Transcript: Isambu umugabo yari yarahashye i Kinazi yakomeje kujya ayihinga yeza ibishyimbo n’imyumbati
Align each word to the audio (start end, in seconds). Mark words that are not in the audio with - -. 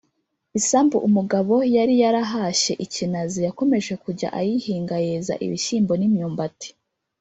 Isambu 0.59 0.97
umugabo 1.07 1.53
yari 1.75 1.93
yarahashye 2.03 2.71
i 2.85 2.87
Kinazi 2.93 3.39
yakomeje 3.47 3.93
kujya 4.03 4.27
ayihinga 4.39 4.95
yeza 5.07 5.33
ibishyimbo 5.45 5.93
n’imyumbati 5.97 6.69